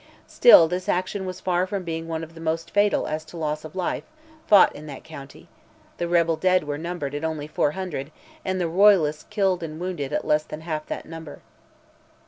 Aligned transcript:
Still 0.25 0.67
this 0.67 0.89
action 0.89 1.27
was 1.27 1.39
far 1.39 1.67
from 1.67 1.83
being 1.83 2.07
one 2.07 2.23
of 2.23 2.33
the 2.33 2.41
most 2.41 2.71
fatal 2.71 3.05
as 3.05 3.23
to 3.25 3.37
loss 3.37 3.63
of 3.63 3.75
life, 3.75 4.01
fought 4.47 4.75
in 4.75 4.87
that 4.87 5.03
county; 5.03 5.47
the 5.99 6.07
rebel 6.07 6.35
dead 6.37 6.63
were 6.63 6.79
numbered 6.79 7.13
only 7.23 7.45
at 7.45 7.51
400, 7.51 8.11
and 8.43 8.59
the 8.59 8.67
royalists 8.67 9.27
killed 9.29 9.61
and 9.61 9.79
wounded 9.79 10.11
at 10.11 10.25
less 10.25 10.41
than 10.41 10.61
half 10.61 10.87
that 10.87 11.05
number. 11.05 11.43